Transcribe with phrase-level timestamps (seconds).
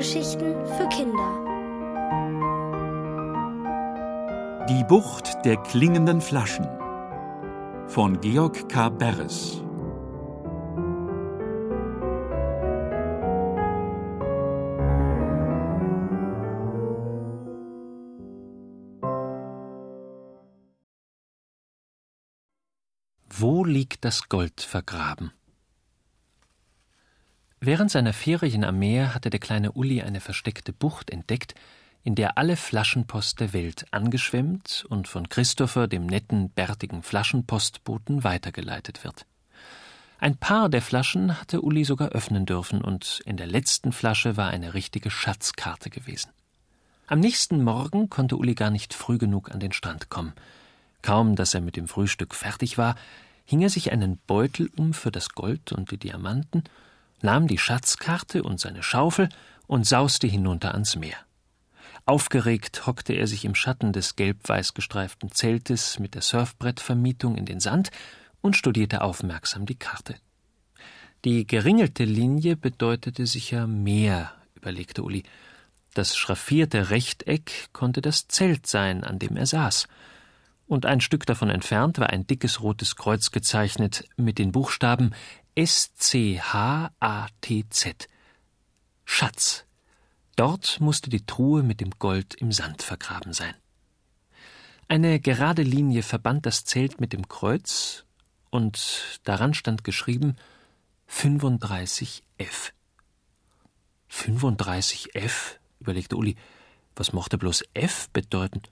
[0.00, 1.30] Hörgeschichten für Kinder.
[4.66, 6.66] Die Bucht der klingenden Flaschen
[7.86, 8.88] von Georg K.
[8.88, 9.62] Beres.
[23.28, 25.32] Wo liegt das Gold vergraben?
[27.62, 31.54] Während seiner Ferien am Meer hatte der kleine Uli eine versteckte Bucht entdeckt,
[32.02, 39.04] in der alle Flaschenpost der Welt angeschwemmt und von Christopher, dem netten, bärtigen Flaschenpostboten, weitergeleitet
[39.04, 39.26] wird.
[40.18, 44.48] Ein paar der Flaschen hatte Uli sogar öffnen dürfen, und in der letzten Flasche war
[44.48, 46.30] eine richtige Schatzkarte gewesen.
[47.08, 50.32] Am nächsten Morgen konnte Uli gar nicht früh genug an den Strand kommen.
[51.02, 52.94] Kaum, dass er mit dem Frühstück fertig war,
[53.44, 56.64] hing er sich einen Beutel um für das Gold und die Diamanten
[57.22, 59.28] nahm die Schatzkarte und seine Schaufel
[59.66, 61.16] und sauste hinunter ans Meer.
[62.06, 67.60] Aufgeregt hockte er sich im Schatten des gelb-weiß gestreiften Zeltes mit der Surfbrettvermietung in den
[67.60, 67.90] Sand
[68.40, 70.16] und studierte aufmerksam die Karte.
[71.24, 75.22] Die geringelte Linie bedeutete sicher Meer, überlegte Uli.
[75.92, 79.86] Das schraffierte Rechteck konnte das Zelt sein, an dem er saß.
[80.66, 85.12] Und ein Stück davon entfernt war ein dickes rotes Kreuz gezeichnet mit den Buchstaben
[85.62, 86.88] S-C-H-A-T-Z.
[89.04, 89.66] Schatz.
[90.34, 93.54] Dort musste die Truhe mit dem Gold im Sand vergraben sein.
[94.88, 98.06] Eine gerade Linie verband das Zelt mit dem Kreuz,
[98.48, 100.36] und daran stand geschrieben
[101.10, 102.72] 35F.
[104.10, 105.58] 35F?
[105.78, 106.36] überlegte Uli.
[106.96, 108.62] Was mochte bloß F bedeuten?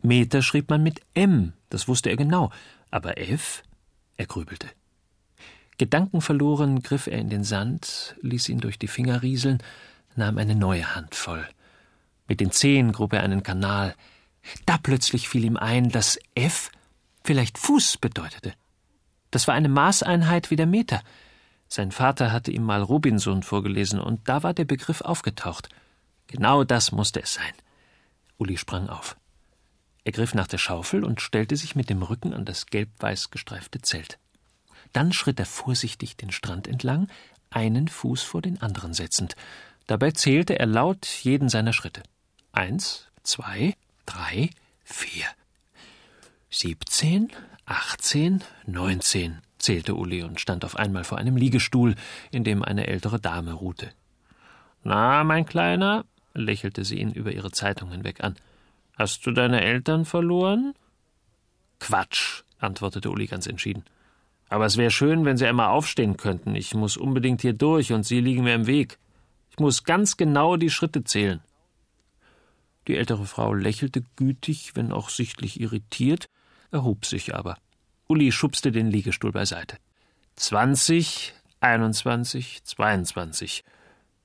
[0.00, 2.52] Meter schrieb man mit M, das wusste er genau,
[2.92, 3.64] aber F?
[4.16, 4.70] Er grübelte.
[5.80, 9.62] Gedankenverloren griff er in den Sand, ließ ihn durch die Finger rieseln,
[10.14, 11.48] nahm eine neue Handvoll.
[12.28, 13.94] Mit den Zehen grub er einen Kanal.
[14.66, 16.70] Da plötzlich fiel ihm ein, dass F
[17.24, 18.52] vielleicht Fuß bedeutete.
[19.30, 21.00] Das war eine Maßeinheit wie der Meter.
[21.66, 25.70] Sein Vater hatte ihm mal Robinson vorgelesen, und da war der Begriff aufgetaucht.
[26.26, 27.54] Genau das musste es sein.
[28.36, 29.16] Uli sprang auf.
[30.04, 33.80] Er griff nach der Schaufel und stellte sich mit dem Rücken an das gelb-weiß gestreifte
[33.80, 34.18] Zelt.
[34.92, 37.08] Dann schritt er vorsichtig den Strand entlang,
[37.50, 39.36] einen Fuß vor den anderen setzend.
[39.86, 42.02] Dabei zählte er laut jeden seiner Schritte.
[42.52, 43.74] Eins, zwei,
[44.06, 44.50] drei,
[44.84, 45.26] vier.
[46.48, 47.30] Siebzehn,
[47.64, 51.94] achtzehn, neunzehn, zählte Uli und stand auf einmal vor einem Liegestuhl,
[52.30, 53.92] in dem eine ältere Dame ruhte.
[54.82, 58.36] Na, mein Kleiner, lächelte sie ihn über ihre Zeitung hinweg an.
[58.96, 60.74] Hast du deine Eltern verloren?
[61.78, 63.84] Quatsch, antwortete Uli ganz entschieden.
[64.50, 66.56] Aber es wäre schön, wenn Sie einmal aufstehen könnten.
[66.56, 68.98] Ich muss unbedingt hier durch und Sie liegen mir im Weg.
[69.50, 71.40] Ich muss ganz genau die Schritte zählen.
[72.88, 76.28] Die ältere Frau lächelte gütig, wenn auch sichtlich irritiert,
[76.72, 77.58] erhob sich aber.
[78.08, 79.76] Uli schubste den Liegestuhl beiseite.
[80.34, 83.62] Zwanzig, einundzwanzig, zweiundzwanzig.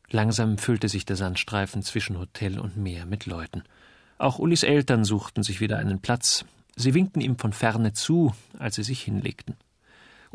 [0.09, 3.63] Langsam füllte sich der Sandstreifen zwischen Hotel und Meer mit Leuten.
[4.17, 6.45] Auch Ulis Eltern suchten sich wieder einen Platz.
[6.75, 9.55] Sie winkten ihm von ferne zu, als sie sich hinlegten.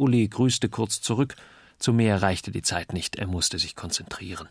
[0.00, 1.36] Uli grüßte kurz zurück.
[1.78, 4.48] Zu mehr reichte die Zeit nicht, er musste sich konzentrieren.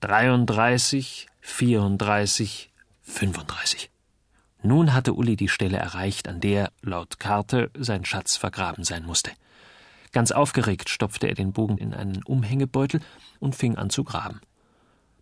[0.00, 2.70] 33, 34,
[3.02, 3.90] 35.
[4.62, 9.30] Nun hatte Uli die Stelle erreicht, an der, laut Karte, sein Schatz vergraben sein musste.
[10.12, 13.00] Ganz aufgeregt stopfte er den Bogen in einen Umhängebeutel
[13.40, 14.40] und fing an zu graben.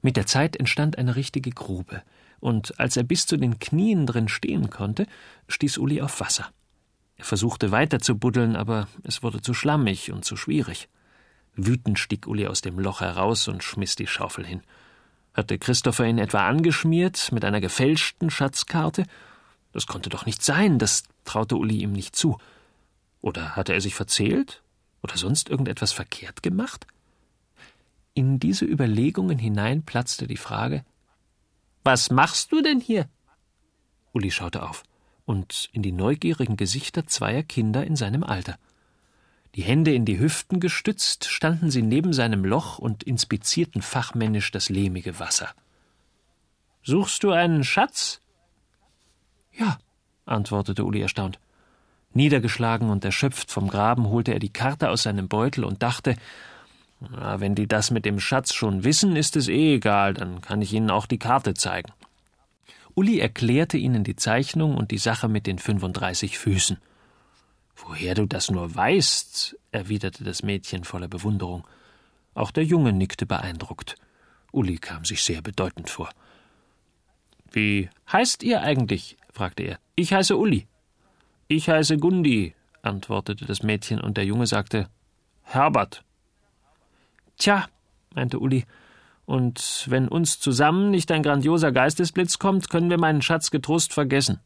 [0.01, 2.03] Mit der Zeit entstand eine richtige Grube,
[2.41, 5.07] und als er bis zu den Knien drin stehen konnte,
[5.49, 6.51] stieß Uli auf Wasser.
[7.23, 10.89] Er versuchte weiter zu buddeln, aber es wurde zu schlammig und zu schwierig.
[11.55, 14.63] Wütend stieg Uli aus dem Loch heraus und schmiss die Schaufel hin.
[15.33, 19.05] Hatte Christopher ihn etwa angeschmiert mit einer gefälschten Schatzkarte?
[19.71, 22.39] Das konnte doch nicht sein, das traute Uli ihm nicht zu.
[23.21, 24.61] Oder hatte er sich verzählt?
[25.01, 26.89] Oder sonst irgendetwas verkehrt gemacht?
[28.15, 30.85] In diese Überlegungen hinein platzte die Frage
[31.85, 33.09] Was machst du denn hier?
[34.13, 34.83] Uli schaute auf
[35.25, 38.59] und in die neugierigen Gesichter zweier Kinder in seinem Alter.
[39.55, 44.71] Die Hände in die Hüften gestützt, standen sie neben seinem Loch und inspizierten fachmännisch das
[44.71, 45.51] lehmige Wasser.
[46.83, 48.21] Suchst du einen Schatz?
[49.53, 49.79] Ja,
[50.25, 51.39] antwortete Uli erstaunt.
[52.15, 56.17] Niedergeschlagen und erschöpft vom Graben holte er die Karte aus seinem Beutel und dachte,
[57.01, 60.63] na, wenn die das mit dem Schatz schon wissen, ist es eh egal, dann kann
[60.63, 61.93] ich ihnen auch die Karte zeigen.
[62.95, 66.79] Uli erklärte ihnen die Zeichnung und die Sache mit den 35 Füßen.
[67.77, 71.67] Woher du das nur weißt, erwiderte das Mädchen voller Bewunderung.
[72.35, 73.97] Auch der Junge nickte beeindruckt.
[74.53, 76.11] Uli kam sich sehr bedeutend vor.
[77.51, 79.17] Wie heißt ihr eigentlich?
[79.33, 79.79] fragte er.
[79.97, 80.67] Ich heiße Uli.
[81.49, 84.89] Ich heiße Gundi, antwortete das Mädchen, und der Junge sagte
[85.43, 86.05] Herbert.
[87.39, 87.69] Tja,
[88.15, 88.65] meinte Uli,
[89.25, 94.41] und wenn uns zusammen nicht ein grandioser Geistesblitz kommt, können wir meinen Schatz getrost vergessen.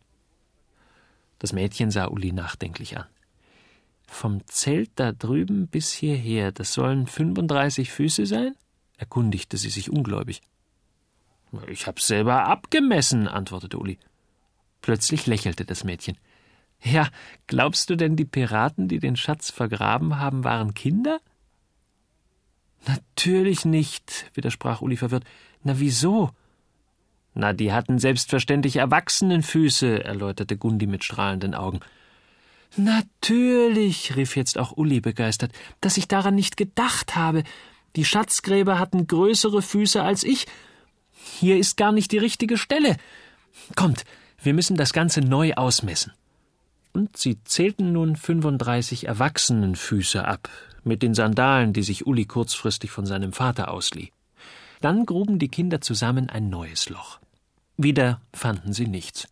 [1.38, 3.06] Das Mädchen sah Uli nachdenklich an.
[4.06, 8.54] Vom Zelt da drüben bis hierher, das sollen 35 Füße sein?
[8.96, 10.40] erkundigte sie sich ungläubig.
[11.68, 13.98] Ich hab's selber abgemessen, antwortete Uli.
[14.80, 16.16] Plötzlich lächelte das Mädchen.
[16.82, 17.08] Ja,
[17.46, 21.20] glaubst du denn, die Piraten, die den Schatz vergraben haben, waren Kinder?
[22.86, 25.24] Natürlich nicht, widersprach Uli verwirrt.
[25.62, 26.30] Na wieso?
[27.34, 31.80] Na, die hatten selbstverständlich Erwachsenenfüße, erläuterte Gundi mit strahlenden Augen.
[32.76, 37.42] Natürlich, rief jetzt auch Uli begeistert, dass ich daran nicht gedacht habe.
[37.94, 40.46] Die Schatzgräber hatten größere Füße als ich.
[41.12, 42.96] Hier ist gar nicht die richtige Stelle.
[43.74, 44.04] Kommt,
[44.42, 46.12] wir müssen das Ganze neu ausmessen.
[46.92, 50.48] Und sie zählten nun 35 Erwachsenenfüße ab,
[50.86, 54.12] mit den Sandalen, die sich Uli kurzfristig von seinem Vater auslieh.
[54.80, 57.18] Dann gruben die Kinder zusammen ein neues Loch.
[57.76, 59.28] Wieder fanden sie nichts.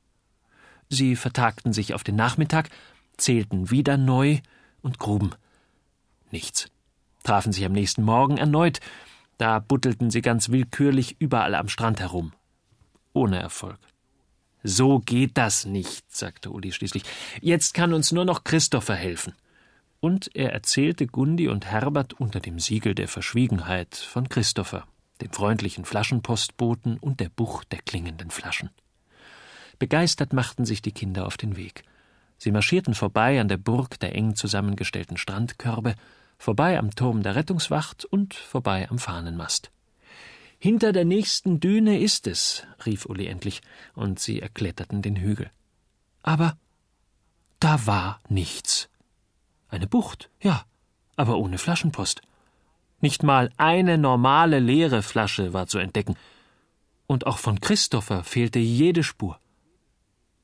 [0.89, 2.71] Sie vertagten sich auf den Nachmittag,
[3.17, 4.41] zählten wieder neu
[4.83, 5.31] und gruben.
[6.31, 6.69] Nichts.
[7.23, 8.81] Trafen sich am nächsten Morgen erneut.
[9.39, 12.33] Da buttelten sie ganz willkürlich überall am Strand herum.
[13.13, 13.79] Ohne Erfolg.
[14.63, 17.05] So geht das nicht, sagte Uli schließlich.
[17.41, 19.35] Jetzt kann uns nur noch Christopher helfen
[20.05, 24.87] und er erzählte Gundi und Herbert unter dem Siegel der Verschwiegenheit von Christopher,
[25.23, 28.69] dem freundlichen Flaschenpostboten und der Bucht der klingenden Flaschen.
[29.79, 31.85] Begeistert machten sich die Kinder auf den Weg.
[32.37, 35.95] Sie marschierten vorbei an der Burg der eng zusammengestellten Strandkörbe,
[36.37, 39.71] vorbei am Turm der Rettungswacht und vorbei am Fahnenmast.
[40.59, 43.63] Hinter der nächsten Düne ist es, rief Uli endlich,
[43.95, 45.51] und sie erkletterten den Hügel.
[46.23, 46.59] Aber
[47.59, 48.91] da war nichts.
[49.75, 50.65] Eine Bucht, ja,
[51.17, 52.23] aber ohne Flaschenpost.
[53.01, 56.15] Nicht mal eine normale leere Flasche war zu entdecken.
[57.09, 59.41] Und auch von Christopher fehlte jede Spur.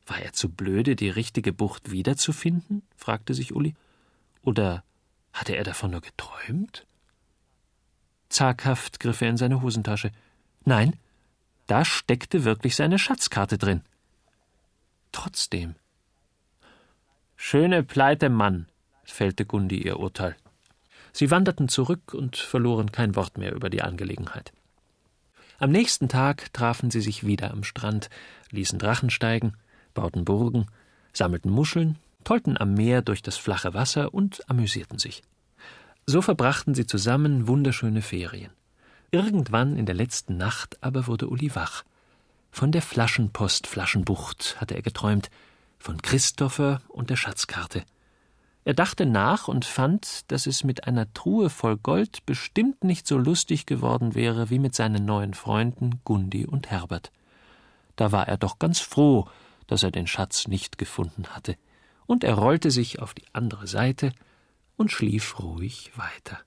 [0.04, 2.82] War er zu blöde, die richtige Bucht wiederzufinden?
[2.96, 3.76] fragte sich Uli.
[4.42, 4.82] Oder
[5.32, 6.84] hatte er davon nur geträumt?
[8.30, 10.10] Zaghaft griff er in seine Hosentasche.
[10.64, 10.96] Nein,
[11.68, 13.82] da steckte wirklich seine Schatzkarte drin.
[15.12, 15.76] Trotzdem.
[17.36, 18.66] Schöne Pleite, Mann,
[19.10, 20.36] fällte Gundi ihr Urteil.
[21.12, 24.52] Sie wanderten zurück und verloren kein Wort mehr über die Angelegenheit.
[25.58, 28.08] Am nächsten Tag trafen sie sich wieder am Strand,
[28.50, 29.54] ließen Drachen steigen,
[29.92, 30.66] bauten Burgen,
[31.12, 35.22] sammelten Muscheln, tollten am Meer durch das flache Wasser und amüsierten sich.
[36.06, 38.52] So verbrachten sie zusammen wunderschöne Ferien.
[39.10, 41.84] Irgendwann in der letzten Nacht aber wurde Uli wach.
[42.52, 45.30] Von der Flaschenpost Flaschenbucht hatte er geträumt,
[45.78, 47.84] von Christopher und der Schatzkarte.
[48.64, 53.16] Er dachte nach und fand, dass es mit einer Truhe voll Gold bestimmt nicht so
[53.16, 57.10] lustig geworden wäre wie mit seinen neuen Freunden Gundi und Herbert.
[57.96, 59.28] Da war er doch ganz froh,
[59.66, 61.56] dass er den Schatz nicht gefunden hatte,
[62.06, 64.12] und er rollte sich auf die andere Seite
[64.76, 66.40] und schlief ruhig weiter.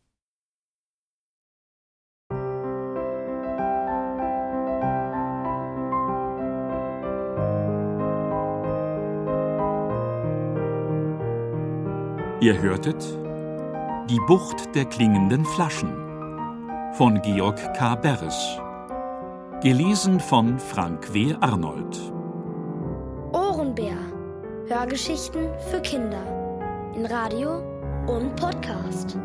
[12.44, 13.02] Ihr hörtet
[14.10, 15.94] Die Bucht der klingenden Flaschen
[16.92, 17.96] von Georg K.
[17.96, 18.60] Beres.
[19.62, 21.36] Gelesen von Frank W.
[21.40, 21.98] Arnold.
[23.32, 23.96] Ohrenbär.
[24.68, 26.92] Hörgeschichten für Kinder.
[26.94, 27.64] In Radio
[28.08, 29.18] und Podcast.